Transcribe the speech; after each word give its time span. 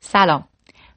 سلام. 0.00 0.44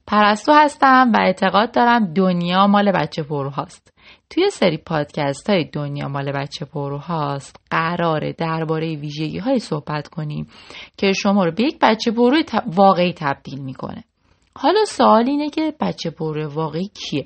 پرستو 0.07 0.53
هستم 0.53 1.11
و 1.13 1.17
اعتقاد 1.19 1.71
دارم 1.73 2.13
دنیا 2.13 2.67
مال 2.67 2.91
بچه 2.91 3.23
پرو 3.23 3.49
هاست 3.49 3.93
توی 4.29 4.49
سری 4.49 4.77
پادکست 4.77 5.49
های 5.49 5.69
دنیا 5.73 6.07
مال 6.07 6.31
بچه 6.31 6.65
پرو 6.65 6.97
هاست 6.97 7.55
قراره 7.71 8.33
درباره 8.33 8.95
ویژگی 8.95 9.39
های 9.39 9.59
صحبت 9.59 10.07
کنیم 10.07 10.47
که 10.97 11.11
شما 11.13 11.45
رو 11.45 11.51
به 11.51 11.63
یک 11.63 11.79
بچه 11.81 12.11
پرو 12.11 12.43
واقعی 12.67 13.13
تبدیل 13.13 13.59
می‌کنه. 13.59 14.03
حالا 14.55 14.85
سوال 14.85 15.29
اینه 15.29 15.49
که 15.49 15.73
بچه 15.79 16.09
پرو 16.09 16.53
واقعی 16.53 16.87
کیه؟ 16.93 17.25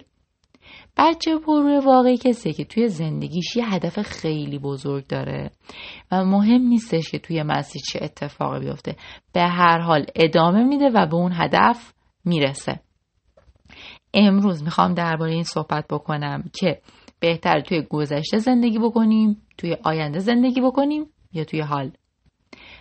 بچه 0.98 1.38
پرو 1.38 1.82
واقعی 1.86 2.18
کسیه 2.18 2.54
که 2.54 2.66
توی 2.66 2.88
زندگیش 2.88 3.56
یه 3.56 3.74
هدف 3.74 4.02
خیلی 4.02 4.60
بزرگ 4.60 5.08
داره. 5.08 5.52
و 6.12 6.26
مهم 6.26 6.62
نیستش 6.62 7.12
که 7.12 7.20
توی 7.20 7.44
مسیر 7.44 7.82
چه 7.92 8.00
اتفاقی 8.04 8.60
بیفته. 8.60 8.96
به 9.34 9.42
هر 9.42 9.80
حال 9.80 10.06
ادامه 10.16 10.64
میده 10.64 10.90
و 10.90 11.06
به 11.06 11.16
اون 11.16 11.32
هدف 11.36 11.94
می‌رسه. 12.26 12.80
امروز 14.14 14.64
می‌خوام 14.64 14.94
درباره 14.94 15.34
این 15.34 15.44
صحبت 15.44 15.86
بکنم 15.90 16.44
که 16.60 16.82
بهتر 17.20 17.60
توی 17.60 17.82
گذشته 17.82 18.38
زندگی 18.38 18.80
بکنیم 18.80 19.42
توی 19.58 19.78
آینده 19.84 20.20
زندگی 20.20 20.62
بکنیم 20.62 21.06
یا 21.34 21.44
توی 21.44 21.62
حال. 21.62 21.92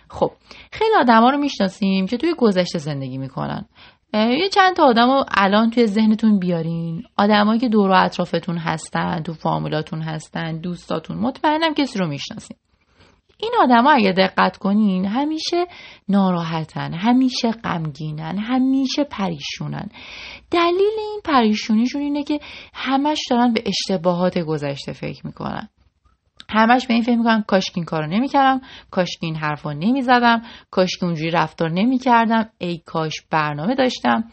خب 0.09 0.31
خیلی 0.71 0.95
آدما 0.99 1.29
رو 1.29 1.37
می‌شناسیم 1.37 2.05
که 2.05 2.17
توی 2.17 2.33
گذشته 2.37 2.79
زندگی 2.79 3.17
می‌کنن. 3.17 3.65
یه 4.13 4.49
چند 4.49 4.75
تا 4.75 4.83
آدم 4.83 5.11
رو 5.11 5.25
الان 5.37 5.69
توی 5.69 5.85
ذهنتون 5.87 6.39
بیارین. 6.39 7.03
آدمایی 7.17 7.59
که 7.59 7.69
دور 7.69 7.89
و 7.89 7.93
اطرافتون 7.95 8.57
هستن 8.57 9.23
تو 9.23 9.33
فامیلاتون 9.33 10.01
هستن 10.01 10.57
دوستاتون 10.57 11.17
مطمئنم 11.17 11.73
کسی 11.73 11.99
رو 11.99 12.07
می‌شناسین. 12.07 12.57
این 13.39 13.51
آدما 13.59 13.91
اگه 13.91 14.11
دقت 14.11 14.57
کنین 14.57 15.05
همیشه 15.05 15.65
ناراحتن 16.09 16.93
همیشه 16.93 17.51
غمگینن 17.51 18.37
همیشه 18.37 19.03
پریشونن. 19.03 19.89
دلیل 20.51 20.97
این 20.99 21.21
پریشونیشون 21.23 22.01
اینه 22.01 22.23
که 22.23 22.39
همش 22.73 23.19
دارن 23.29 23.53
به 23.53 23.63
اشتباهات 23.65 24.37
گذشته 24.37 24.93
فکر 24.93 25.27
می‌کنن. 25.27 25.69
همش 26.49 26.87
به 26.87 26.93
این 26.93 27.03
فکر 27.03 27.17
می‌کنم 27.17 27.43
کاش 27.47 27.65
این 27.75 27.85
کارو 27.85 28.07
نمی‌کردم 28.07 28.61
کاش 28.91 29.09
این 29.21 29.35
حرفا 29.35 29.73
نمی‌زدم 29.73 30.41
کاش 30.71 30.89
اونجوری 31.01 31.31
رفتار 31.31 31.71
نمی‌کردم. 31.71 32.49
ای 32.57 32.77
کاش 32.85 33.13
برنامه 33.31 33.75
داشتم. 33.75 34.23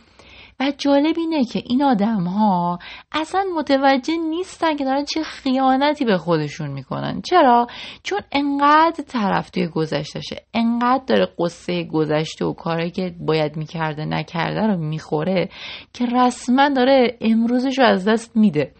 و 0.61 0.73
جالب 0.79 1.19
اینه 1.19 1.45
که 1.45 1.63
این 1.67 1.83
آدم 1.83 2.25
ها 2.25 2.79
اصلا 3.13 3.45
متوجه 3.57 4.17
نیستن 4.17 4.77
که 4.77 4.85
دارن 4.85 5.05
چه 5.05 5.23
خیانتی 5.23 6.05
به 6.05 6.19
خودشون 6.19 6.71
می‌کنن. 6.71 7.21
چرا؟ 7.21 7.67
چون 8.03 8.21
انقدر 8.33 9.05
طرف 9.09 9.51
توی 9.51 9.67
گذشتشه 9.67 10.37
انقدر 10.55 11.05
داره 11.07 11.29
قصه 11.39 11.85
گذشته 11.85 12.45
و 12.45 12.53
کاری 12.53 12.91
که 12.91 13.15
باید 13.21 13.57
می‌کرده 13.57 14.05
نکرده 14.05 14.67
رو 14.67 14.77
می‌خوره 14.77 15.49
که 15.93 16.07
رسما 16.07 16.69
داره 16.69 17.19
امروزش 17.21 17.79
رو 17.79 17.85
از 17.85 18.09
دست 18.09 18.37
میده. 18.37 18.73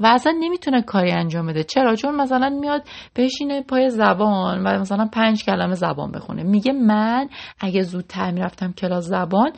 و 0.00 0.06
اصلا 0.06 0.32
نمی‌تونه 0.40 0.82
کاری 0.82 1.12
انجام 1.12 1.46
بده. 1.46 1.64
چرا؟ 1.64 1.96
چون 1.96 2.16
مثلا 2.16 2.48
میاد 2.48 2.82
بشینه 3.16 3.62
پای 3.62 3.90
زبان 3.90 4.66
و 4.66 4.80
مثلا 4.80 5.08
پنج 5.12 5.44
کلمه 5.44 5.74
زبان 5.74 6.12
بخونه. 6.12 6.42
میگه 6.42 6.72
من 6.72 7.28
اگه 7.60 7.82
زودتر 7.82 8.30
می‌رفتم 8.30 8.72
کلاس 8.72 9.04
زبان 9.04 9.52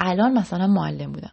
الان 0.00 0.32
مثلا 0.38 0.66
معلم 0.66 1.12
بودم. 1.12 1.32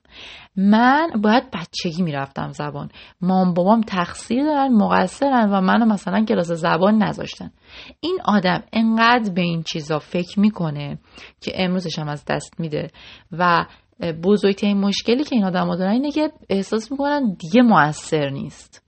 من 0.56 1.10
باید 1.24 1.44
بچگی 1.54 2.04
می‌رفتم 2.04 2.52
زبان. 2.52 2.90
مام 3.22 3.54
بابام 3.54 3.82
تقصیر 3.82 4.44
دارن 4.44 4.74
مقصرن 4.74 5.50
و 5.50 5.62
منو 5.62 5.86
مثلا 5.86 6.26
کلاس 6.26 6.52
زبان 6.52 7.04
نذاشتن. 7.04 7.52
این 8.00 8.18
آدم 8.26 8.64
انقدر 8.74 9.34
به 9.34 9.42
این 9.42 9.64
چیزا 9.64 10.00
فکر 10.00 10.40
می‌کنه 10.40 11.00
که 11.42 11.52
امروزش 11.56 12.00
هم 12.00 12.08
از 12.08 12.26
دست 12.26 12.60
میده 12.60 12.92
و 13.32 13.66
بزرگترین 14.02 14.78
مشکلی 14.78 15.24
که 15.24 15.36
این 15.36 15.46
آدم 15.46 15.76
دارن 15.76 15.92
اینه 15.92 16.12
که 16.12 16.32
احساس 16.50 16.92
می‌کنن 16.92 17.34
دیگه 17.34 17.62
موثر 17.62 18.30
نیست. 18.30 18.84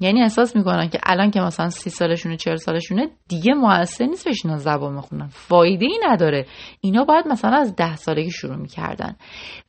یعنی 0.00 0.22
احساس 0.22 0.56
می‌کنن 0.56 0.88
که 0.88 0.98
الان 1.02 1.30
که 1.30 1.40
مثلا 1.40 1.68
سی 1.70 1.90
سالشونه 1.90 2.36
چهل 2.36 2.56
سالشونه 2.56 3.10
دیگه 3.28 3.54
موثر 3.54 4.06
نیست 4.06 4.28
بشینن 4.28 4.56
زبان 4.56 4.94
می‌خونن 4.94 5.26
فایده 5.26 5.86
ای 5.86 5.98
نداره. 6.08 6.46
اینا 6.80 7.04
باید 7.04 7.28
مثلا 7.28 7.56
از 7.56 7.76
ده 7.76 7.96
سالگی 7.96 8.30
شروع 8.30 8.56
می‌کردن. 8.56 9.16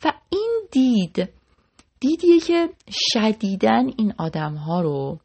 و 0.05 0.13
این 0.29 0.67
دید 0.71 1.29
دیدیه 1.99 2.39
که 2.39 2.69
شدیدن 2.89 3.85
این 3.97 4.13
آدم 4.17 4.53
ها 4.53 4.81
رو 4.81 5.19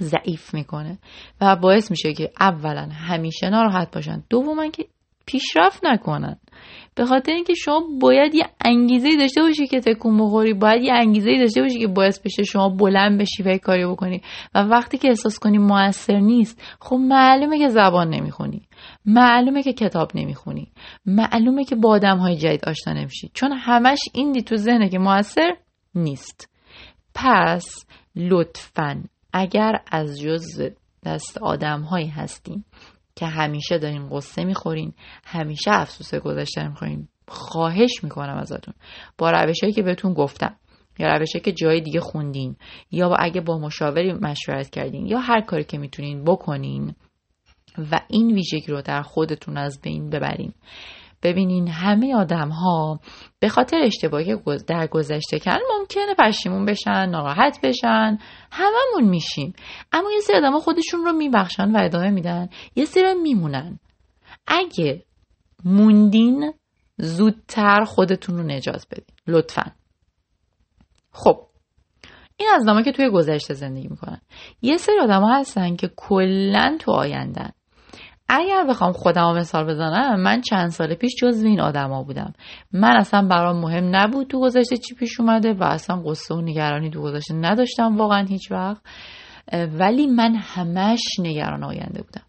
ضعیف 0.00 0.54
می‌کنه 0.54 0.98
و 1.40 1.56
باعث 1.56 1.90
میشه 1.90 2.12
که 2.12 2.30
اولا 2.40 2.88
همیشه 2.92 3.48
ناراحت 3.48 3.94
باشن. 3.94 4.24
دوما 4.30 4.68
که 4.68 4.84
پیشرفت 5.26 5.84
نکنن. 5.84 6.36
به 6.98 7.06
خاطر 7.06 7.32
اینکه 7.32 7.54
شما 7.54 7.82
باید 8.00 8.34
یه 8.34 8.44
انگیزه 8.64 9.16
داشته 9.16 9.40
باشی 9.40 9.66
که 9.66 9.80
تکون 9.80 10.18
بخوری 10.18 10.54
باید 10.54 10.82
یه 10.82 10.92
انگیزه 10.92 11.38
داشته 11.38 11.62
باشی 11.62 11.78
که 11.78 11.86
باعث 11.86 12.20
بشه 12.20 12.42
شما 12.42 12.68
بلند 12.68 13.20
بشی 13.20 13.42
و 13.42 13.58
کاری 13.58 13.86
بکنی. 13.86 14.22
و 14.54 14.58
وقتی 14.58 14.98
که 14.98 15.08
احساس 15.08 15.38
کنی 15.38 15.58
موثر 15.58 16.18
نیست 16.18 16.62
خب 16.80 16.96
معلومه 16.96 17.58
که 17.58 17.68
زبان 17.68 18.08
نمی‌خونی. 18.08 18.62
معلومه 19.06 19.62
که 19.62 19.72
کتاب 19.72 20.10
نمی‌خونی. 20.14 20.72
معلومه 21.06 21.64
که 21.64 21.76
با 21.76 21.90
آدم 21.90 22.18
های 22.18 22.36
جدید 22.36 22.64
آشنا 22.64 22.92
نمیشی. 22.92 23.30
چون 23.34 23.52
همش 23.52 23.98
این 24.14 24.32
دی 24.32 24.42
تو 24.42 24.56
ذهنه 24.56 24.88
که 24.88 24.98
موثر 24.98 25.56
نیست. 25.94 26.50
پس 27.14 27.86
لطفا 28.16 29.04
اگر 29.32 29.80
از 29.92 30.20
جز 30.20 30.70
دست 31.04 31.38
آدم 31.38 31.80
هایی 31.80 32.08
هستیم 32.08 32.64
که 33.18 33.26
همیشه 33.26 33.78
دارین 33.78 34.08
قصه 34.08 34.44
می‌خورین 34.44 34.92
همیشه 35.24 35.70
افسوس 35.70 36.14
گذشته 36.14 36.68
می‌خورین. 36.68 37.08
خواهش 37.28 38.04
می‌کنم 38.04 38.36
ازتون. 38.36 38.74
با 39.18 39.30
روشهایی 39.30 39.72
که 39.72 39.82
بهتون 39.82 40.12
گفتم 40.14 40.56
یا 40.98 41.08
روشهایی 41.16 41.44
که 41.44 41.52
جای 41.52 41.80
دیگه 41.80 42.00
خوندین 42.00 42.56
یا 42.90 43.08
با 43.08 43.16
اگه 43.16 43.40
با 43.40 43.58
مشاوری 43.58 44.12
مشورت 44.12 44.70
کردین 44.70 45.06
یا 45.06 45.18
هر 45.18 45.40
کاری 45.40 45.64
که 45.64 45.78
می‌تونین 45.78 46.24
بکنین 46.24 46.94
و 47.92 48.00
این 48.08 48.34
ویژگی 48.34 48.72
رو 48.72 48.82
در 48.82 49.02
خودتون 49.02 49.56
از 49.56 49.80
بین 49.80 50.10
ببرین. 50.10 50.52
ببینین 51.22 51.68
همه 51.68 52.16
آدم 52.16 52.48
ها 52.48 53.00
به 53.40 53.48
خاطر 53.48 53.76
اشتباهی 53.76 54.36
در 54.66 54.86
گذشته 54.86 55.38
کردن 55.38 55.60
ممکنه 55.78 56.14
پشیمون 56.18 56.64
بشن 56.64 57.06
ناراحت 57.06 57.58
بشن 57.62 58.18
هممون 58.52 59.10
میشیم. 59.10 59.52
اما 59.92 60.12
یه 60.12 60.20
سری 60.20 60.36
آدم 60.36 60.58
خودشون 60.58 61.04
رو 61.04 61.12
میبخشن 61.12 61.70
و 61.70 61.78
ادامه 61.84 62.10
میدن. 62.10 62.48
یه 62.76 62.84
سری 62.84 63.14
میمونن. 63.14 63.78
اگه 64.46 65.04
موندین 65.64 66.52
زودتر 66.96 67.84
خودتون 67.84 68.36
رو 68.36 68.42
نجات 68.42 68.86
بدین. 68.90 69.16
لطفا. 69.26 69.72
خب. 71.12 71.48
این 72.36 72.48
از 72.54 72.84
که 72.84 72.92
توی 72.92 73.10
گذشته 73.10 73.54
زندگی 73.54 73.88
می‌کنن. 73.88 74.20
یه 74.62 74.76
سری 74.76 74.98
آدم 75.00 75.24
هستن 75.24 75.76
که 75.76 75.90
کلا 75.96 76.76
تو 76.80 76.92
آیندن 76.92 77.50
اگر 78.28 78.64
بخوام 78.68 78.92
خودم 78.92 79.36
مثال 79.36 79.64
بزنم 79.64 80.20
من 80.20 80.40
چند 80.40 80.68
سال 80.68 80.94
پیش 80.94 81.14
جزو 81.22 81.46
این 81.46 81.60
آدما 81.60 82.02
بودم. 82.02 82.32
من 82.72 82.96
اصلا 82.96 83.28
برام 83.28 83.60
مهم 83.60 83.96
نبود 83.96 84.26
تو 84.26 84.40
گذشته 84.40 84.76
چی 84.76 84.94
پیش 84.94 85.20
اومده 85.20 85.52
و 85.52 85.64
اصلا 85.64 86.02
قصه 86.06 86.34
و 86.34 86.40
نگرانی 86.40 86.90
تو 86.90 87.02
گذشته 87.02 87.34
نداشتم 87.34 87.96
واقعا 87.96 88.24
هیچ 88.24 88.52
وقت. 88.52 88.82
ولی 89.52 90.06
من 90.06 90.34
همش 90.34 91.00
نگران 91.18 91.64
آینده 91.64 92.02
بودم. 92.02 92.22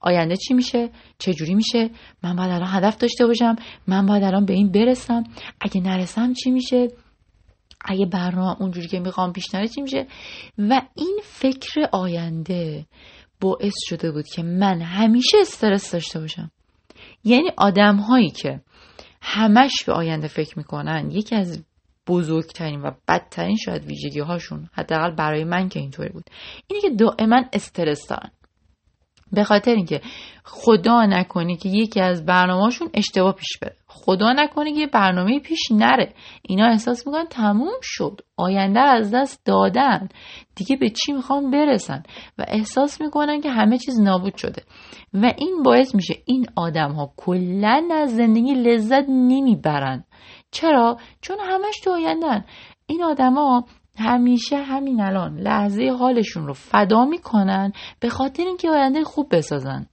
آینده 0.00 0.36
چی 0.36 0.54
میشه؟ 0.54 0.90
چه 1.18 1.34
میشه؟ 1.54 1.90
من 2.22 2.36
باید 2.36 2.50
الان 2.50 2.68
هدف 2.68 2.96
داشته 2.96 3.26
باشم. 3.26 3.56
من 3.86 4.06
باید 4.06 4.24
الان 4.24 4.44
به 4.44 4.52
این 4.52 4.72
برسم. 4.72 5.24
اگه 5.60 5.80
نرسم 5.80 6.32
چی 6.32 6.50
میشه؟ 6.50 6.88
اگه 7.84 8.06
برنامه 8.06 8.60
اونجوری 8.60 8.88
که 8.88 9.00
می‌خوام 9.00 9.32
پیش 9.32 9.54
نره 9.54 9.68
چی 9.68 9.82
میشه؟ 9.82 10.06
و 10.58 10.82
این 10.94 11.20
فکر 11.22 11.88
آینده 11.92 12.86
باعث 13.42 13.74
شده 13.88 14.10
بود 14.10 14.26
که 14.26 14.42
من 14.42 14.80
همیشه 14.80 15.38
استرس 15.40 15.92
داشته 15.92 16.20
باشم. 16.20 16.50
یعنی 17.24 17.50
آدم 17.56 17.96
هایی 17.96 18.30
که 18.30 18.60
همش 19.22 19.84
به 19.86 19.92
آینده 19.92 20.28
فکر 20.28 20.58
می‌کنن 20.58 21.10
یکی 21.10 21.36
از 21.36 21.64
بزرگترین 22.06 22.80
و 22.80 22.90
بدترین 23.08 23.56
شاید 23.56 23.84
ویژگی 23.84 24.20
هاشون 24.20 24.68
حداقل 24.72 25.14
برای 25.14 25.44
من 25.44 25.68
که 25.68 25.80
اینطوری 25.80 26.08
بود. 26.08 26.24
اینه 26.66 26.82
که 26.82 26.90
دائما 26.90 27.44
استرس 27.52 28.08
دارن. 28.08 28.30
به 29.32 29.44
خاطر 29.44 29.70
اینکه 29.70 30.00
خدا 30.44 31.06
نکنه 31.06 31.56
که 31.56 31.68
یکی 31.68 32.00
از 32.00 32.26
برنامهشون 32.26 32.90
اشتباه 32.94 33.34
پیش 33.34 33.58
بره. 33.62 33.76
خدا 33.86 34.32
نکنه 34.32 34.72
که 34.72 34.80
یه 34.80 34.86
برنامه 34.86 35.40
پیش 35.40 35.60
نره. 35.70 36.14
اینا 36.42 36.66
احساس 36.66 37.06
می‌کنن 37.06 37.26
تموم 37.26 37.78
شد. 37.82 38.20
آینده 38.36 38.80
از 38.80 39.14
دست 39.14 39.46
دادن. 39.46 40.08
دیگه 40.56 40.76
به 40.76 40.90
چی 40.90 41.12
می‌خوان 41.12 41.50
برسن؟ 41.50 42.02
و 42.38 42.44
احساس 42.48 43.00
می‌کنن 43.00 43.40
که 43.40 43.50
همه 43.50 43.78
چیز 43.78 44.00
نابود 44.00 44.36
شده. 44.36 44.62
و 45.14 45.32
این 45.38 45.62
باعث 45.64 45.94
میشه 45.94 46.14
این 46.26 46.46
آدم 46.56 46.92
ها 46.92 47.12
کلا 47.16 47.88
از 47.92 48.16
زندگی 48.16 48.54
لذت 48.54 49.04
نمی‌برن. 49.08 50.04
چرا؟ 50.50 50.96
چون 51.20 51.36
همش 51.40 51.80
تو 51.84 51.90
آیندن 51.90 52.44
این 52.86 53.02
آدما 53.02 53.64
همیشه 53.98 54.56
همین 54.56 55.00
الان 55.00 55.38
لحظه 55.38 55.90
حالشون 55.98 56.46
رو 56.46 56.52
فدا 56.52 57.04
می‌کنن 57.04 57.72
به 58.00 58.08
خاطر 58.08 58.42
اینکه 58.42 58.70
آینده 58.70 59.04
خوب 59.04 59.36
بسازن. 59.36 59.86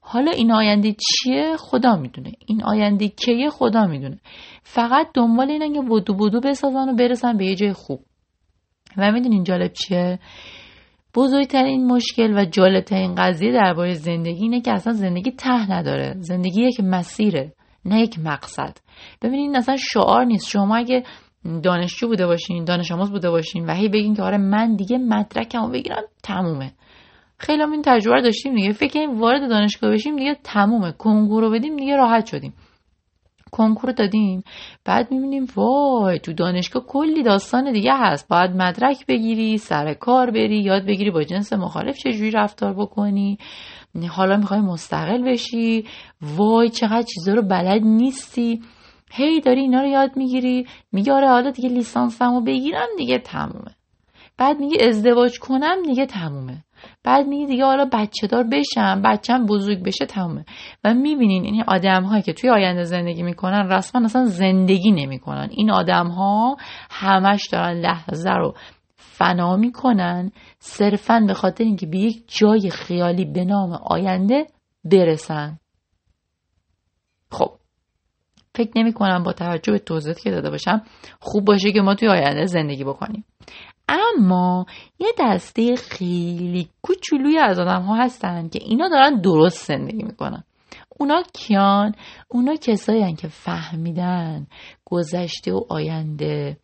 حالا 0.00 0.30
این 0.30 0.52
آینده 0.52 0.92
چیه؟ 0.92 1.56
خدا 1.58 1.96
می‌دونه. 1.96 2.32
این 2.46 2.64
آینده 2.64 3.08
کیه؟ 3.08 3.50
خدا 3.50 3.86
می‌دونه. 3.86 4.18
فقط 4.62 5.06
دنبال 5.14 5.50
اینن 5.50 5.72
که 5.72 5.80
بودو 5.80 6.14
بودو 6.14 6.40
بسازن 6.40 6.88
و 6.88 6.94
برسن 6.94 7.36
به 7.36 7.46
یه 7.46 7.54
جای 7.54 7.72
خوب. 7.72 8.00
و 8.96 9.12
می‌دونین 9.12 9.44
جالب 9.44 9.72
چیه؟ 9.72 10.18
بزرگترین 11.14 11.86
مشکل 11.86 12.38
و 12.38 12.44
جالبترین 12.44 13.14
قضیه 13.14 13.52
درباره 13.52 13.94
زندگی 13.94 14.42
اینه 14.42 14.60
که 14.60 14.72
اصلا 14.72 14.92
زندگی 14.92 15.30
ته 15.30 15.72
نداره. 15.72 16.14
زندگی 16.18 16.62
یک 16.62 16.80
مسیره 16.80 17.52
نه 17.84 18.00
یک 18.00 18.18
مقصد. 18.18 18.76
ببینید 19.22 19.56
اصلا 19.56 19.76
شعار 19.76 20.24
نیست. 20.24 20.48
شما 20.48 20.76
اگه 20.76 21.04
دانشجو 21.62 22.08
بوده 22.08 22.26
باشین 22.26 22.64
دانش 22.64 22.92
آموز 22.92 23.10
بوده 23.10 23.30
باشین 23.30 23.66
و 23.66 23.74
هی 23.74 23.88
بگین 23.88 24.14
که 24.14 24.22
آره 24.22 24.38
من 24.38 24.76
دیگه 24.76 24.98
مدرکمو 24.98 25.68
بگیرم 25.68 26.02
تمومه. 26.22 26.72
خیلی 27.38 27.62
هم 27.62 27.72
این 27.72 27.82
تجربه 27.84 28.22
داشتیم 28.22 28.54
دیگه. 28.54 28.72
فکر 28.72 28.92
کنیم 28.92 29.20
وارد 29.20 29.48
دانشگاه 29.48 29.90
بشیم 29.90 30.16
دیگه 30.16 30.36
تمومه. 30.44 30.92
کنکور 30.92 31.42
رو 31.42 31.50
بدیم 31.50 31.76
دیگه 31.76 31.96
راحت 31.96 32.26
شدیم. 32.26 32.54
کنکور 33.50 33.92
دادیم. 33.92 34.42
بعد 34.84 35.12
می‌بینیم 35.12 35.46
وای 35.56 36.18
تو 36.18 36.32
دانشگاه 36.32 36.86
کلی 36.86 37.22
داستان 37.22 37.72
دیگه 37.72 37.92
هست. 37.94 38.28
باید 38.28 38.50
مدرک 38.50 39.06
بگیری 39.06 39.58
سر 39.58 39.94
کار 39.94 40.30
بری 40.30 40.62
یاد 40.62 40.86
بگیری 40.86 41.10
با 41.10 41.22
جنس 41.22 41.52
مخالف 41.52 41.96
چجوری 41.96 42.30
رفتار 42.30 42.74
بکنی. 42.74 43.38
حالا 44.10 44.36
می‌خوای 44.36 44.60
مستقل 44.60 45.22
بشی. 45.32 45.84
وای 46.22 46.68
چقدر 46.68 47.02
چیزا 47.02 47.34
رو 47.34 47.42
بلد 47.42 47.82
نیستی. 47.82 48.62
هی 49.14 49.40
داری 49.40 49.60
اینا 49.60 49.80
رو 49.80 49.86
یاد 49.86 50.16
می‌گیری 50.16 50.66
میگه 50.92 51.12
آره 51.12 51.28
حالا 51.28 51.50
دیگه 51.50 51.68
لیسانسمو 51.68 52.40
بگیرم 52.40 52.88
دیگه 52.98 53.18
تمومه. 53.18 53.74
بعد 54.38 54.60
میگه 54.60 54.86
ازدواج 54.88 55.38
کنم 55.38 55.82
دیگه 55.86 56.06
تمومه. 56.06 56.64
بعد 57.04 57.26
میگه 57.26 57.46
دیگه 57.46 57.64
حالا 57.64 57.88
بچه 57.92 58.26
دار 58.26 58.44
بشم 58.44 59.02
بچم 59.04 59.46
بزرگ 59.46 59.82
بشه 59.82 60.06
تمومه. 60.06 60.44
و 60.84 60.94
می‌بینین 60.94 61.44
این 61.44 61.64
آدم 61.66 62.02
هایی 62.04 62.22
که 62.22 62.32
توی 62.32 62.50
آینده 62.50 62.84
زندگی 62.84 63.22
می‌کنن 63.22 63.72
رسما 63.72 64.04
اصلا 64.04 64.24
زندگی 64.24 64.92
نمی‌کنن. 64.92 65.48
این 65.50 65.70
آدم 65.70 66.06
ها 66.06 66.56
همش 66.90 67.48
دارن 67.52 67.80
لحظه 67.80 68.30
رو 68.30 68.54
فنا 68.96 69.56
می‌کنن 69.56 70.32
صرفا 70.58 71.24
به 71.26 71.34
خاطر 71.34 71.64
اینکه 71.64 71.86
به 71.86 71.98
یک 71.98 72.24
جای 72.26 72.70
خیالی 72.70 73.24
به 73.24 73.44
نام 73.44 73.72
آینده 73.72 74.46
برسن. 74.84 75.58
خب 77.30 77.50
فکر 78.54 78.70
نمی 78.76 78.92
کنم 78.92 79.22
با 79.22 79.32
توجه 79.32 79.72
به 79.72 79.78
توضیحاتی 79.78 80.22
که 80.22 80.30
داده 80.30 80.50
باشم 80.50 80.82
خوب 81.20 81.44
باشه 81.44 81.72
که 81.72 81.80
ما 81.80 81.94
توی 81.94 82.08
آینده 82.08 82.46
زندگی 82.46 82.84
بکنیم. 82.84 83.24
اما 83.88 84.66
یه 84.98 85.08
دسته 85.18 85.76
خیلی 85.76 86.68
کوچولوی 86.82 87.38
از 87.38 87.58
آدم 87.58 87.82
ها 87.82 87.96
هستن 87.96 88.48
که 88.48 88.58
اینا 88.62 88.88
دارن 88.88 89.20
درست 89.20 89.66
زندگی 89.66 90.02
می‌کنن. 90.02 90.44
اونا 90.98 91.22
کیان؟ 91.32 91.94
اونا 92.28 92.54
کسایی 92.54 93.14
که 93.14 93.28
فهمیدن 93.28 94.46
گذشته 94.84 95.52
و 95.52 95.60
آینده 95.68 96.56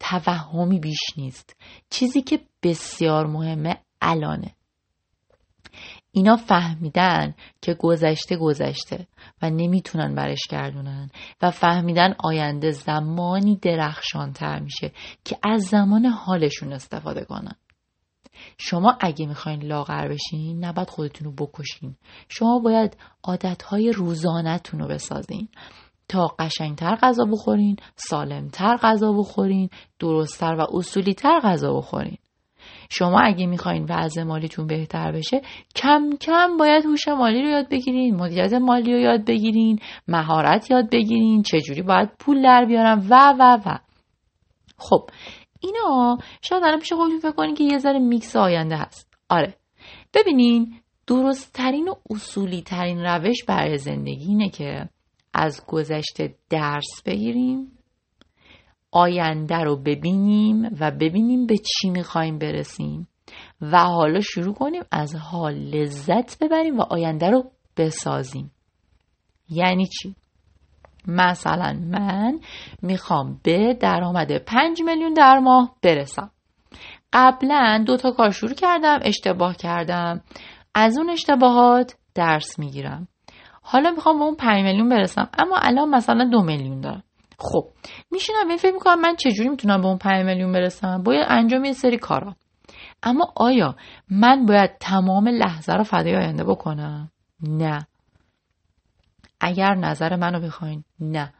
توهمی 0.00 0.80
بیش 0.80 1.00
نیست. 1.16 1.56
چیزی 1.90 2.22
که 2.22 2.40
بسیار 2.62 3.26
مهمه 3.26 3.76
الانه. 4.02 4.54
اینا 6.12 6.36
فهمیدن 6.36 7.34
که 7.62 7.74
گذشته 7.74 8.36
گذشته 8.36 9.06
و 9.42 9.50
نمی‌تونن 9.50 10.14
برش 10.14 10.40
گردونن 10.50 11.10
و 11.42 11.50
فهمیدن 11.50 12.14
آینده 12.18 12.70
زمانی 12.70 13.56
درخشانتر 13.56 14.58
میشه 14.58 14.92
که 15.24 15.38
از 15.42 15.62
زمان 15.62 16.06
حالشون 16.06 16.72
استفاده 16.72 17.24
کنن. 17.24 17.54
شما 18.58 18.96
اگه 19.00 19.26
می‌خواین 19.26 19.62
لاغر 19.62 20.08
بشین 20.08 20.64
نباید 20.64 20.90
خودتون 20.90 21.24
رو 21.24 21.46
بکشین. 21.46 21.96
شما 22.28 22.58
باید 22.58 22.96
عادتهای 23.24 23.92
روزانهتون 23.92 24.80
رو 24.80 24.88
بسازین. 24.88 25.48
تا 26.08 26.26
قشنگتر 26.38 26.94
غذا 27.02 27.24
بخورین 27.24 27.76
سالمتر 27.96 28.76
غذا 28.76 29.12
بخورین 29.12 29.70
درستتر 29.98 30.54
و 30.54 30.66
اصولیتر 30.76 31.40
غذا 31.40 31.72
بخورین. 31.72 32.18
شما 32.90 33.20
اگه 33.20 33.46
می‌خواین 33.46 33.86
وضع 33.88 34.22
مالیتون 34.22 34.66
بهتر 34.66 35.12
بشه 35.12 35.42
کم 35.76 36.10
کم 36.20 36.56
باید 36.56 36.84
هوش 36.84 37.08
مالی 37.08 37.42
رو 37.42 37.48
یاد 37.48 37.68
بگیرین 37.68 38.16
مدیریت 38.16 38.52
مالی 38.52 38.92
رو 38.92 38.98
یاد 38.98 39.24
بگیرین 39.24 39.78
مهارت 40.08 40.70
یاد 40.70 40.90
بگیرین 40.90 41.42
چجوری 41.42 41.82
باید 41.82 42.10
پول 42.18 42.42
در 42.42 42.64
بیارم 42.64 43.06
و 43.10 43.34
و 43.38 43.58
و. 43.66 43.78
خب 44.76 45.10
اینا 45.60 46.18
شاید 46.42 46.64
الان 46.64 46.78
پیش 46.78 46.92
خودتون 46.92 47.18
فکر 47.18 47.32
کنین 47.32 47.54
که 47.54 47.64
یه 47.64 47.78
ذره 47.78 47.98
میکس 47.98 48.36
آینده 48.36 48.76
هست. 48.76 49.14
آره. 49.28 49.54
ببینین 50.14 50.74
درست 51.06 51.52
ترین 51.52 51.88
و 51.88 51.94
اصولی 52.10 52.62
ترین 52.62 52.98
روش 53.00 53.44
برای 53.48 53.78
زندگی 53.78 54.24
اینه 54.24 54.48
که 54.48 54.88
از 55.34 55.66
گذشته 55.66 56.34
درس 56.50 57.02
بگیریم. 57.06 57.72
آینده 58.92 59.56
رو 59.56 59.76
ببینیم 59.76 60.76
و 60.80 60.90
ببینیم 60.90 61.46
به 61.46 61.56
چی 61.56 61.90
می‌خوایم 61.90 62.38
برسیم 62.38 63.08
و 63.60 63.78
حالا 63.78 64.20
شروع 64.20 64.54
کنیم 64.54 64.82
از 64.90 65.14
حال 65.16 65.54
لذت 65.54 66.38
ببریم 66.44 66.78
و 66.78 66.82
آینده 66.82 67.30
رو 67.30 67.50
بسازیم. 67.76 68.50
یعنی 69.50 69.86
چی؟ 69.86 70.14
مثلا 71.06 71.80
من 71.90 72.40
می‌خوام 72.82 73.40
به 73.42 73.74
درآمد 73.80 74.44
5 74.44 74.82
میلیون 74.82 75.14
در 75.14 75.38
ماه 75.38 75.76
برسم. 75.82 76.30
قبلا 77.12 77.84
دو 77.86 77.96
تا 77.96 78.10
کار 78.10 78.30
شروع 78.30 78.54
کردم 78.54 78.98
اشتباه 79.02 79.56
کردم. 79.56 80.20
از 80.74 80.98
اون 80.98 81.10
اشتباهات 81.10 81.96
درس 82.14 82.58
می‌گیرم. 82.58 83.08
حالا 83.62 83.90
می‌خوام 83.90 84.18
به 84.18 84.24
اون 84.24 84.34
5 84.34 84.64
میلیون 84.64 84.88
برسم 84.88 85.28
اما 85.38 85.56
الان 85.56 85.88
مثلا 85.88 86.28
دو 86.32 86.42
میلیون 86.42 86.80
دارم. 86.80 87.02
خب 87.40 87.64
میشینم 88.10 88.48
این 88.48 88.56
فکر 88.56 88.72
می‌کنم 88.72 89.00
من 89.00 89.16
چجوری 89.16 89.48
می‌تونم 89.48 89.80
به 89.80 89.86
اون 89.86 89.98
5 89.98 90.26
میلیون 90.26 90.52
برسم؟ 90.52 91.02
باید 91.02 91.26
انجام 91.28 91.64
یه 91.64 91.72
سری 91.72 91.98
کارا. 91.98 92.36
اما 93.02 93.32
آیا 93.36 93.76
من 94.10 94.46
باید 94.46 94.70
تمام 94.80 95.28
لحظه 95.28 95.72
رو 95.72 95.84
فدای 95.84 96.16
آینده 96.16 96.44
بکنم؟ 96.44 97.10
نه. 97.42 97.86
اگر 99.40 99.74
نظر 99.74 100.16
منو 100.16 100.40
بخواین 100.40 100.84
نه. 101.00 101.32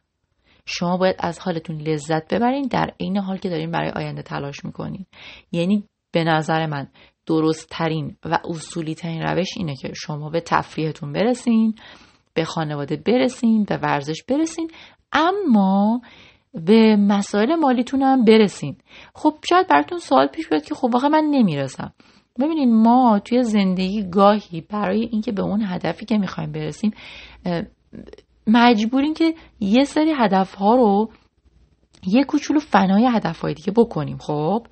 شما 0.66 0.96
باید 0.96 1.16
از 1.18 1.38
حالتون 1.38 1.76
لذت 1.76 2.34
ببرین 2.34 2.68
در 2.70 2.92
عین 3.00 3.18
حال 3.18 3.36
که 3.36 3.48
دارین 3.48 3.70
برای 3.70 3.90
آینده 3.90 4.22
تلاش 4.22 4.64
می‌کنین. 4.64 5.06
یعنی 5.52 5.84
به 6.12 6.24
نظر 6.24 6.66
من 6.66 6.88
درست 7.26 7.68
ترین 7.70 8.16
و 8.24 8.38
اصولی 8.44 8.94
ترین 8.94 9.22
روش 9.22 9.48
اینه 9.56 9.76
که 9.76 9.92
شما 9.94 10.30
به 10.30 10.40
تفریحتون 10.40 11.12
برسین 11.12 11.74
به 12.34 12.44
خانواده 12.44 12.96
برسین 12.96 13.64
به 13.64 13.76
ورزش 13.76 14.22
برسین 14.28 14.70
اما 15.12 16.00
به 16.54 16.96
مسائل 16.96 17.54
مالیتون 17.54 18.02
هم 18.02 18.24
برسین. 18.24 18.76
خب 19.14 19.34
شاید 19.48 19.68
براتون 19.68 19.98
سوال 19.98 20.26
پیش 20.26 20.48
بیاد 20.48 20.64
که 20.64 20.74
خب 20.74 20.90
واقعا 20.92 21.08
من 21.08 21.24
نمی‌رسم. 21.30 21.92
ببینین 22.40 22.82
ما 22.82 23.18
توی 23.24 23.42
زندگی 23.42 24.08
گاهی 24.10 24.60
برای 24.60 25.00
اینکه 25.00 25.32
به 25.32 25.42
اون 25.42 25.62
هدفی 25.62 26.06
که 26.06 26.18
می‌خوایم 26.18 26.52
برسیم 26.52 26.90
مجبوریم 28.46 29.14
که 29.14 29.34
یه 29.60 29.84
سری 29.84 30.12
هدف 30.18 30.54
ها 30.54 30.74
رو 30.74 31.10
یه 32.06 32.24
کوچولو 32.24 32.60
فنای 32.60 33.08
هدف 33.12 33.40
های 33.40 33.54
دیگه 33.54 33.72
بکنیم. 33.76 34.18
خب 34.18 34.66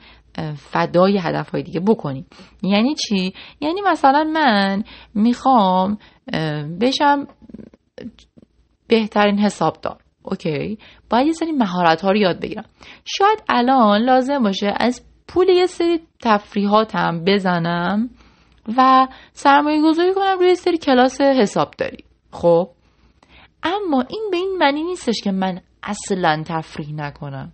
فدای 0.57 1.19
هدف 1.19 1.51
های 1.51 1.63
دیگه 1.63 1.81
بکنیم. 1.81 2.27
یعنی 2.63 2.95
چی؟ 2.95 3.33
یعنی 3.61 3.81
مثلا 3.87 4.25
من 4.25 4.83
می‌خوام 5.15 5.99
بشم 6.81 7.27
بهترین 8.89 9.39
حسابدار. 9.39 9.99
اوکی. 10.31 10.79
باید 11.11 11.27
یه 11.27 11.33
سری 11.33 11.53
مهارت 11.53 12.01
ها 12.01 12.11
رو 12.11 12.17
یاد 12.17 12.41
بگیرم. 12.41 12.65
شاید 13.05 13.43
الان 13.49 14.01
لازم 14.01 14.43
باشه 14.43 14.75
از 14.77 15.03
پول 15.29 15.49
یه 15.49 15.67
سری 15.67 16.01
تفریحاتم 16.23 17.25
بزنم 17.27 18.11
و 18.77 19.07
سرمایه 19.33 19.83
گذاری 19.83 20.15
کنم 20.15 20.39
روی 20.39 20.55
سری 20.55 20.79
کلاس 20.79 21.21
حسابداری 21.21 22.05
خب؟ 22.33 22.71
اما 23.63 24.05
این 24.09 24.29
به 24.31 24.37
این 24.37 24.57
معنی 24.61 24.83
نیستش 24.83 25.21
که 25.25 25.33
من 25.33 25.61
اصلا 25.83 26.43
تفریح 26.47 26.95
نکنم. 26.95 27.53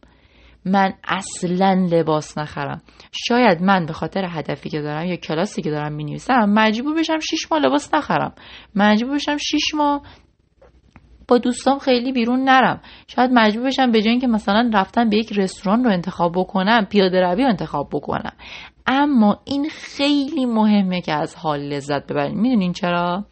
من 0.64 0.92
اصلا 1.04 1.88
لباس 1.90 2.38
نخرم. 2.38 2.82
شاید 3.12 3.62
من 3.62 3.86
به 3.86 3.92
خاطر 3.92 4.24
هدفی 4.30 4.68
که 4.70 4.80
دارم 4.80 5.06
یا 5.06 5.16
کلاسی 5.16 5.62
که 5.62 5.70
دارم 5.70 5.92
می 5.92 6.04
نویسم 6.04 6.44
مجبور 6.48 6.98
بشم 6.98 7.18
6 7.18 7.52
ماه 7.52 7.60
لباس 7.60 7.94
نخرم. 7.94 8.34
مجبور 8.74 9.14
بشم 9.14 9.36
6 9.36 9.74
ماه 9.74 10.02
با 11.28 11.38
دوستام 11.38 11.78
خیلی 11.78 12.12
بیرون 12.12 12.44
نرم. 12.44 12.80
شاید 13.06 13.30
مجبور 13.34 13.66
بشم 13.66 13.90
به 13.90 14.02
جای 14.02 14.18
که 14.18 14.26
مثلا 14.26 14.70
رفتن 14.74 15.10
به 15.10 15.16
یک 15.16 15.32
رستوران 15.32 15.84
رو 15.84 15.90
انتخاب 15.90 16.32
بکنم 16.36 16.86
پیاده 16.90 17.20
روی 17.20 17.42
رو 17.42 17.48
انتخاب 17.48 17.88
بکنم. 17.92 18.32
اما 18.86 19.40
این 19.44 19.68
خیلی 19.70 20.46
مهمه 20.46 21.00
که 21.00 21.12
از 21.12 21.36
حال 21.36 21.60
لذت 21.60 22.06
ببرین 22.06 22.40
می‌دونین 22.40 22.72
چرا؟ 22.72 23.24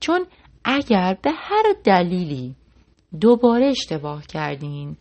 چون 0.00 0.26
اگر 0.64 1.16
به 1.22 1.30
هر 1.30 1.64
دلیلی 1.84 2.56
دوباره 3.20 3.66
اشتباه 3.66 4.26
کردین 4.26 4.96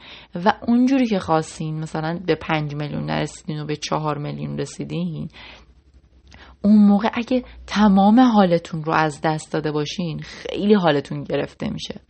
و 0.45 0.53
اونجوری 0.67 1.05
که 1.05 1.19
خواستین 1.19 1.79
مثلا 1.79 2.19
به 2.25 2.35
پنج 2.35 2.75
میلیون 2.75 3.05
نرسیدین 3.05 3.59
و 3.59 3.65
به 3.65 3.75
چهار 3.75 4.17
میلیون 4.17 4.57
رسیدین 4.57 5.29
اون 6.63 6.87
موقع 6.87 7.09
اگه 7.13 7.43
تمام 7.67 8.19
حالتون 8.19 8.83
رو 8.83 8.93
از 8.93 9.21
دست 9.21 9.53
داده 9.53 9.71
باشین 9.71 10.19
خیلی 10.19 10.73
حالتون 10.73 11.23
گرفته 11.23 11.69
میشه. 11.69 12.01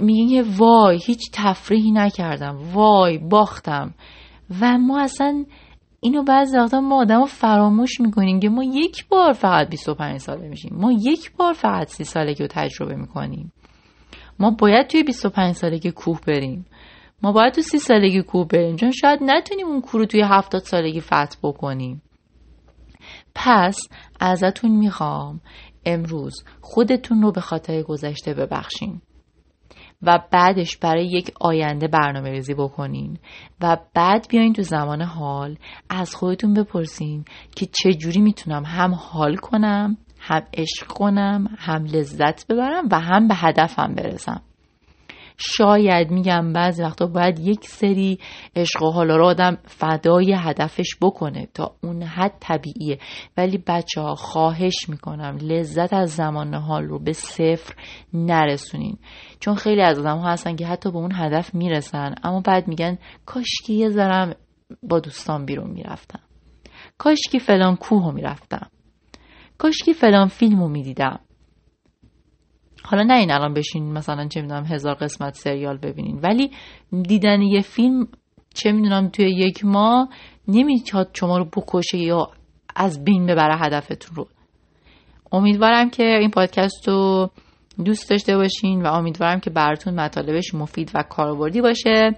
میگین 0.00 0.28
که 0.28 0.50
وای 0.56 0.98
هیچ 1.06 1.30
تفریحی 1.32 1.90
نکردم. 1.90 2.58
وای 2.72 3.18
باختم. 3.18 3.94
و 4.60 4.78
ما 4.78 5.00
اصلا 5.00 5.44
اینو 6.00 6.22
بعضی 6.22 6.58
وقتا 6.58 6.80
ما 6.80 7.00
آدم 7.00 7.20
رو 7.20 7.26
فراموش 7.26 8.00
می‌کنیم 8.00 8.40
که 8.40 8.48
ما 8.48 8.64
یک 8.64 9.08
بار 9.08 9.32
فقط 9.32 9.68
25 9.68 10.20
ساله 10.20 10.48
میشیم. 10.48 10.72
ما 10.74 10.92
یک 10.92 11.36
بار 11.36 11.52
فقط 11.52 11.88
سی 11.88 12.04
سالگی 12.04 12.42
رو 12.42 12.48
تجربه 12.50 12.96
می‌کنیم. 12.96 13.52
ما 14.38 14.50
باید 14.50 14.86
توی 14.86 15.02
25 15.02 15.54
سالگی 15.54 15.90
کوه 15.90 16.20
بریم. 16.26 16.66
ما 17.22 17.32
باید 17.32 17.52
تو 17.54 17.62
سی 17.62 17.78
سالگی 17.78 18.22
کوه 18.22 18.48
بریم. 18.48 18.76
چون 18.76 18.90
شاید 18.90 19.18
نتونیم 19.22 19.66
اون 19.66 19.80
کوه 19.80 20.00
رو 20.00 20.06
توی 20.06 20.22
هفتاد 20.24 20.62
سالگی 20.62 21.00
فتح 21.00 21.36
بکنیم. 21.42 22.02
پس 23.34 23.78
ازتون 24.20 24.70
می‌خوام 24.70 25.40
امروز 25.84 26.44
خودتون 26.60 27.22
رو 27.22 27.32
به 27.32 27.40
خاطر 27.40 27.82
گذشته 27.82 28.34
ببخشین. 28.34 29.00
و 30.02 30.18
بعدش 30.30 30.76
برای 30.76 31.06
یک 31.06 31.30
آینده 31.40 31.88
برنامه 31.88 32.30
ریزی 32.30 32.54
بکنین. 32.54 33.18
و 33.60 33.76
بعد 33.94 34.26
بیاین 34.30 34.52
تو 34.52 34.62
زمان 34.62 35.02
حال 35.02 35.56
از 35.88 36.14
خودتون 36.14 36.54
بپرسین 36.54 37.24
که 37.56 37.66
چجوری 37.66 38.20
می‌تونم 38.20 38.64
هم 38.64 38.94
حال 38.94 39.36
کنم 39.36 39.96
هم 40.18 40.42
عشق 40.54 40.86
کنم 40.86 41.48
هم 41.58 41.84
لذت 41.84 42.46
ببرم 42.46 42.88
و 42.90 43.00
هم 43.00 43.28
به 43.28 43.34
هدفم 43.34 43.94
برسم. 43.94 44.42
شاید 45.38 46.10
میگم 46.10 46.52
بعضی 46.52 46.82
وقتا 46.82 47.06
باید 47.06 47.38
یک 47.38 47.64
سری 47.64 48.18
عشق 48.56 48.82
و 48.82 48.90
حالا 48.90 49.16
رو 49.16 49.26
آدم 49.26 49.58
فدای 49.64 50.34
هدفش 50.38 50.96
بکنه 51.02 51.48
تا 51.54 51.76
اون 51.82 52.02
حد 52.02 52.32
طبیعیه. 52.40 52.98
ولی 53.36 53.58
بچه 53.66 54.00
ها 54.00 54.14
خواهش 54.14 54.88
می‌کنم 54.88 55.38
لذت 55.40 55.92
از 55.92 56.10
زمان 56.10 56.54
حال 56.54 56.84
رو 56.84 56.98
به 56.98 57.12
صفر 57.12 57.74
نرسونین. 58.14 58.98
چون 59.40 59.54
خیلی 59.54 59.80
از 59.80 59.98
آدم 59.98 60.18
ها 60.18 60.30
هستن 60.30 60.56
که 60.56 60.66
حتی 60.66 60.90
به 60.90 60.96
اون 60.98 61.12
هدف 61.14 61.54
می‌رسن 61.54 62.14
اما 62.22 62.40
بعد 62.40 62.68
میگن 62.68 62.98
کاشکی 63.26 63.74
یه 63.74 63.88
ذرم 63.88 64.34
با 64.82 65.00
دوستان 65.00 65.44
بیرون 65.44 65.70
می‌رفتم. 65.70 66.20
کاشکی 66.98 67.38
فلان 67.38 67.76
کوه 67.76 68.14
می‌رفتم. 68.14 68.70
کاشکی 69.58 69.92
فلان 69.92 70.28
فیلم 70.28 70.60
رو 70.60 70.68
می‌دیدم. 70.68 71.20
حالا 72.88 73.02
نه 73.02 73.14
این 73.14 73.30
الان 73.30 73.54
بشین 73.54 73.92
مثلا 73.92 74.28
چه 74.28 74.40
می‌دونم 74.40 74.64
هزار 74.64 74.94
قسمت 74.94 75.34
سریال 75.34 75.76
ببینین. 75.76 76.20
ولی 76.22 76.50
دیدن 77.02 77.42
یه 77.42 77.60
فیلم 77.60 78.08
چه 78.54 78.72
می‌دونم 78.72 79.08
توی 79.08 79.30
یک 79.30 79.64
ماه 79.64 80.08
نمی‌خواد 80.48 81.10
شما 81.12 81.38
رو 81.38 81.44
بکشه 81.44 81.98
یا 81.98 82.30
از 82.76 83.04
بین 83.04 83.26
ببره 83.26 83.56
هدفتون 83.56 84.16
رو. 84.16 84.26
امیدوارم 85.32 85.90
که 85.90 86.04
این 86.04 86.30
پادکست 86.30 86.88
رو 86.88 87.30
دوست 87.84 88.10
داشته 88.10 88.36
باشین 88.36 88.82
و 88.82 88.86
امیدوارم 88.92 89.40
که 89.40 89.50
براتون 89.50 89.94
مطالبش 89.94 90.54
مفید 90.54 90.90
و 90.94 91.02
کاربردی 91.02 91.60
باشه. 91.60 92.16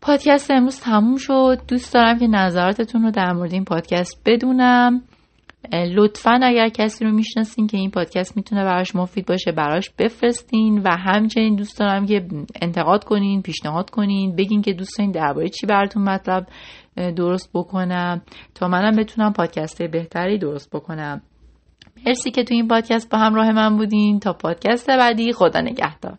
پادکست 0.00 0.50
امروز 0.50 0.80
تموم 0.80 1.16
شد. 1.16 1.60
دوست 1.68 1.94
دارم 1.94 2.18
که 2.18 2.26
نظراتتون 2.26 3.02
رو 3.02 3.10
در 3.10 3.32
مورد 3.32 3.52
این 3.52 3.64
پادکست 3.64 4.22
بدونم. 4.26 5.02
لطفا 5.72 6.40
اگر 6.42 6.68
کسی 6.68 7.04
رو 7.04 7.10
می‌شناسین 7.10 7.66
که 7.66 7.76
این 7.76 7.90
پادکست 7.90 8.36
می‌تونه 8.36 8.64
براش 8.64 8.96
مفید 8.96 9.26
باشه 9.26 9.52
براش 9.52 9.90
بفرستین 9.98 10.82
و 10.84 10.96
همچنین 10.98 11.56
دوست 11.56 11.78
دارم 11.78 12.06
که 12.06 12.28
انتقاد 12.62 13.04
کنین 13.04 13.42
پیشنهاد 13.42 13.90
کنین 13.90 14.36
بگین 14.36 14.62
که 14.62 14.72
دوست 14.72 14.98
دارین 14.98 15.12
درباره 15.12 15.48
چی 15.48 15.66
براتون 15.66 16.02
مطلب 16.02 16.46
درست 16.96 17.50
بکنم 17.54 18.22
تا 18.54 18.68
منم 18.68 18.96
بتونم 18.96 19.32
پادکست 19.32 19.82
بهتری 19.82 20.38
درست 20.38 20.70
بکنم. 20.76 21.22
مرسی 22.06 22.30
که 22.30 22.44
تو 22.44 22.54
این 22.54 22.68
پادکست 22.68 23.10
با 23.10 23.18
همراه 23.18 23.52
من 23.52 23.76
بودین. 23.76 24.20
تا 24.20 24.32
پادکست 24.32 24.86
بعدی 24.90 25.32
خدا 25.32 25.60
نگهدار. 25.60 26.18